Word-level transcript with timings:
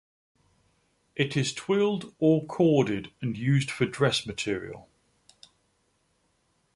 It 1.15 1.37
is 1.37 1.53
twilled 1.53 2.15
or 2.17 2.43
corded 2.47 3.11
and 3.21 3.37
used 3.37 3.69
for 3.69 3.85
dress-material. 3.85 4.89